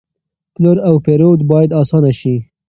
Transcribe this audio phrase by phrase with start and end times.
[0.53, 2.35] پلور او پېرود باید آسانه شي.